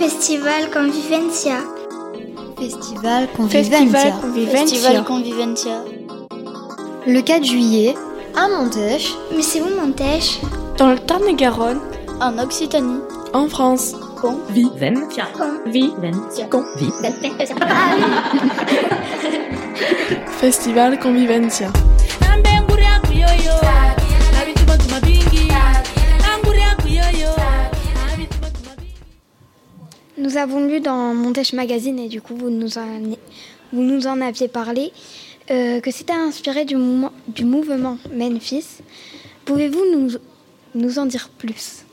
[0.00, 1.56] Festival Convivencia.
[2.58, 4.16] Festival Convivencia.
[4.50, 5.84] Festival Convivencia.
[7.06, 7.94] Le 4 juillet,
[8.34, 9.14] à Montèche.
[9.36, 10.40] Mais c'est où Montèche?
[10.78, 11.80] Dans le Tarn-et-Garonne.
[12.18, 13.00] En Occitanie.
[13.34, 13.94] En France.
[14.22, 15.26] Convivencia.
[15.36, 16.46] Convivencia.
[16.46, 17.56] Convivencia.
[20.40, 21.70] Festival Convivencia.
[30.20, 33.00] Nous avons lu dans Montèche Magazine, et du coup vous nous en,
[33.72, 34.92] vous nous en aviez parlé,
[35.50, 38.66] euh, que c'était inspiré du, mouvement, du mouvement Memphis.
[39.46, 40.10] Pouvez-vous nous,
[40.74, 41.84] nous en dire plus?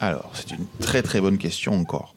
[0.00, 2.16] Alors, c'est une très très bonne question encore.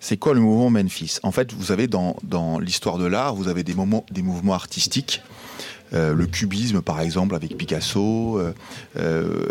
[0.00, 1.18] C'est quoi le mouvement Memphis?
[1.22, 4.54] En fait, vous avez dans, dans l'histoire de l'art, vous avez des, moments, des mouvements
[4.54, 5.22] artistiques.
[5.94, 8.38] Euh, le cubisme, par exemple, avec Picasso.
[8.96, 9.48] Euh,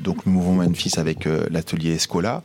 [0.00, 2.42] donc le mouvement Memphis avec euh, l'atelier Escola.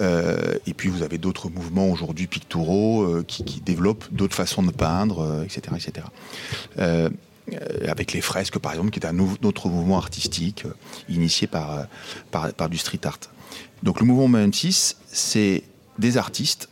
[0.00, 4.70] Euh, et puis vous avez d'autres mouvements aujourd'hui picturaux euh, qui, développent d'autres façons de
[4.70, 5.76] peindre, etc.
[5.76, 7.08] etc.
[7.86, 10.64] avec les fresques, par exemple, qui est un autre mouvement artistique
[11.08, 11.86] initié par,
[12.30, 13.18] par, par, du street art.
[13.82, 15.64] Donc le mouvement Memphis, c'est
[15.98, 16.68] des artistes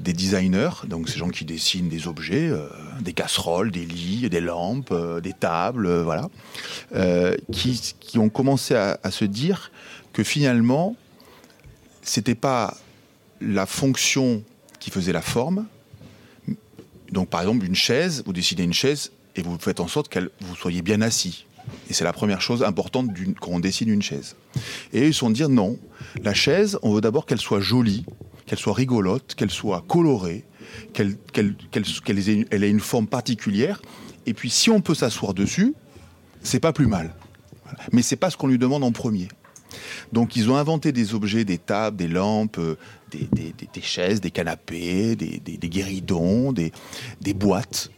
[0.00, 2.68] des designers, donc ces gens qui dessinent des objets, euh,
[3.00, 6.28] des casseroles, des lits, des lampes, euh, des tables, euh, voilà,
[7.52, 9.70] qui, ont commencé à, se dire
[10.12, 10.96] que finalement,
[12.02, 12.76] c'était pas
[13.40, 14.42] la fonction
[14.78, 15.66] qui faisait la forme.
[17.12, 20.30] Donc, par exemple, une chaise, vous dessinez une chaise et vous faites en sorte qu'elle
[20.40, 21.46] vous soyez bien assis.
[21.88, 24.34] Et c'est la première chose importante quand on dessine une chaise.
[24.92, 25.78] Et ils sont de dire non,
[26.22, 28.04] la chaise, on veut d'abord qu'elle soit jolie,
[28.50, 30.44] qu'elle soit rigolote, qu'elle soit colorée,
[30.92, 32.12] qu'elle qu qu qu
[32.50, 33.80] ait, une forme particulière.
[34.26, 35.72] Et puis si on peut s'asseoir dessus,
[36.42, 37.14] c'est pas plus mal.
[37.92, 39.28] Mais c'est pas ce qu'on lui demande en premier.
[40.12, 42.74] Donc ils ont inventé des objets, des tables, des lampes, euh,
[43.12, 46.72] des, chaises, des canapés, des, guéridons, des,
[47.32, 47.92] boîtes,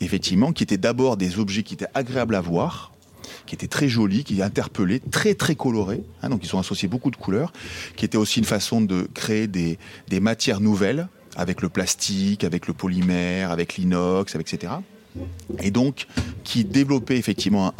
[0.00, 2.92] effectivement, qui étaient d'abord des objets qui étaient agréables à voir,
[3.48, 6.04] qui était très joli, qui interpellait, très très coloré.
[6.22, 7.52] Hein, donc ils ont associé beaucoup de couleurs,
[7.96, 9.78] qui était aussi une façon de créer des,
[10.08, 14.74] des matières nouvelles avec le plastique, avec le polymère, avec l'inox, etc.
[15.60, 16.06] Et donc
[16.44, 17.74] qui développait effectivement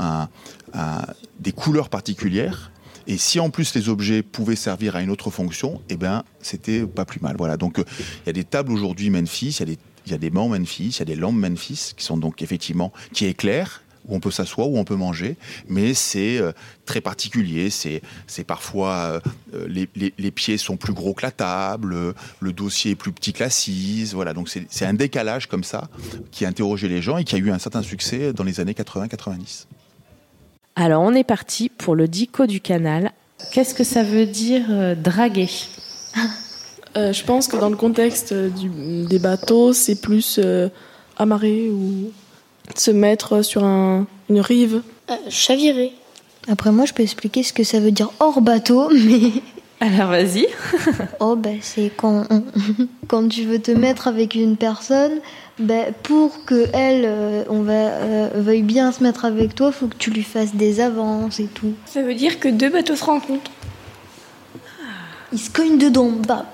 [1.38, 2.72] des couleurs particulières.
[3.06, 6.86] Et si en plus les objets pouvaient servir à une autre fonction, eh ben c'était
[6.86, 7.36] pas plus mal.
[7.38, 7.56] Voilà.
[7.56, 10.14] Donc il euh, y a des tables aujourd'hui Memphis, il y a des il y
[10.14, 13.82] a des Memphis, il y a des lampes Memphis qui sont donc effectivement qui éclairent
[14.08, 15.36] où on peut s'asseoir, où on peut manger,
[15.68, 16.52] mais c'est euh,
[16.86, 17.70] très particulier.
[17.70, 19.20] C'est, c'est parfois
[19.54, 23.12] euh, les, les, les, pieds sont plus gros que la table, le dossier est plus
[23.12, 24.14] petit que l'assise.
[24.14, 25.88] Voilà, donc c'est, c'est un décalage comme ça
[26.30, 28.72] qui a interrogé les gens et qui a eu un certain succès dans les années
[28.72, 29.66] 80-90.
[30.76, 33.10] Alors on est parti pour le dico du canal.
[33.52, 35.48] Qu'est-ce que ça veut dire euh, draguer?
[36.96, 40.68] Euh, Je pense que dans le contexte du, des bateaux, c'est plus euh,
[41.18, 42.10] amarrer ou
[42.76, 44.82] se mettre sur un, une rive.
[45.10, 45.92] Euh, chavirer.
[46.48, 49.32] Après moi, je peux expliquer ce que ça veut dire hors bateau, mais...
[49.80, 50.48] Alors vas-y.
[51.20, 52.26] oh ben c'est quand
[53.08, 55.20] quand tu veux te mettre avec une personne,
[55.60, 59.86] ben, pour que elle euh, on va euh, veuille bien se mettre avec toi, faut
[59.86, 61.74] que tu lui fasses des avances et tout.
[61.86, 63.52] Ça veut dire que deux bateaux se rencontrent.
[65.32, 66.46] Ils se cognent dedans, bah.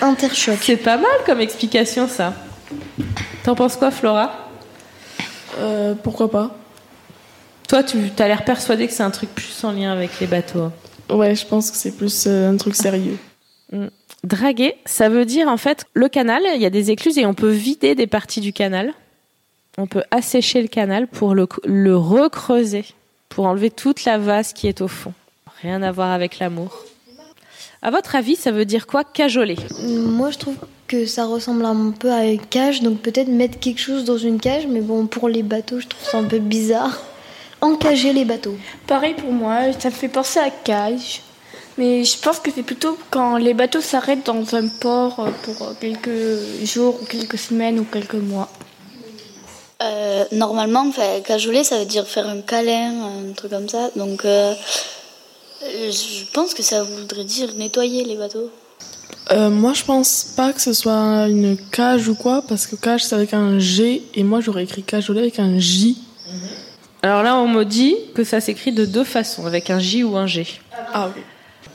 [0.00, 0.58] Interchoc.
[0.62, 2.32] C'est pas mal comme explication ça.
[3.48, 4.30] T'en penses quoi, Flora
[5.56, 6.54] euh, Pourquoi pas
[7.66, 10.68] Toi, tu as l'air persuadé que c'est un truc plus en lien avec les bateaux.
[11.08, 13.16] Ouais, je pense que c'est plus euh, un truc sérieux.
[13.72, 13.86] Mm.
[14.22, 17.32] Draguer, ça veut dire en fait le canal, il y a des écluses et on
[17.32, 18.92] peut vider des parties du canal.
[19.78, 22.84] On peut assécher le canal pour le, le recreuser,
[23.30, 25.14] pour enlever toute la vase qui est au fond.
[25.62, 26.84] Rien à voir avec l'amour.
[27.80, 29.56] À votre avis, ça veut dire quoi cajoler?
[29.82, 30.56] Moi, je trouve
[30.88, 34.40] que ça ressemble un peu à une cage, donc peut-être mettre quelque chose dans une
[34.40, 36.98] cage, mais bon, pour les bateaux, je trouve ça un peu bizarre.
[37.60, 38.56] Encager les bateaux.
[38.86, 41.22] Pareil pour moi, ça me fait penser à cage.
[41.76, 46.64] Mais je pense que c'est plutôt quand les bateaux s'arrêtent dans un port pour quelques
[46.64, 48.48] jours, ou quelques semaines ou quelques mois.
[49.80, 50.90] Euh, normalement,
[51.24, 52.92] cajoler, ça veut dire faire un câlin,
[53.28, 53.90] un truc comme ça.
[53.94, 54.54] Donc, euh,
[55.62, 58.50] je pense que ça voudrait dire nettoyer les bateaux.
[59.30, 63.04] Euh, moi, je pense pas que ce soit une cage ou quoi, parce que cage
[63.04, 65.98] c'est avec un G et moi j'aurais écrit cajoler avec un J.
[67.02, 70.16] Alors là, on me dit que ça s'écrit de deux façons, avec un J ou
[70.16, 70.46] un G.
[70.92, 71.22] Ah oui.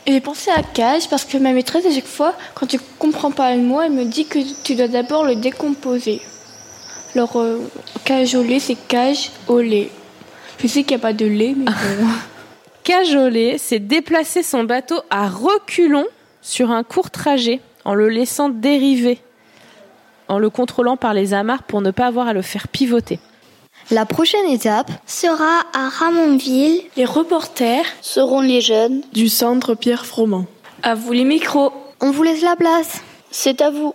[0.05, 3.31] Et j'ai pensé à cage parce que ma maîtresse, à chaque fois, quand tu comprends
[3.31, 6.21] pas un mot, elle me dit que tu dois d'abord le décomposer.
[7.15, 7.59] Alors, euh,
[8.03, 9.91] cajoler, c'est cage au lait.
[10.59, 12.07] Je sais qu'il n'y a pas de lait, mais bon.
[12.83, 16.07] Cajoler, c'est déplacer son bateau à reculons
[16.41, 19.19] sur un court trajet en le laissant dériver,
[20.27, 23.19] en le contrôlant par les amarres pour ne pas avoir à le faire pivoter.
[23.91, 26.81] La prochaine étape sera à Ramonville.
[26.95, 30.45] Les reporters seront les jeunes du centre Pierre Froment.
[30.83, 31.71] À vous les micros.
[32.01, 33.01] On vous laisse la place.
[33.31, 33.93] C'est à vous.